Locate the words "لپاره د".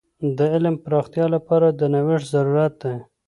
1.35-1.81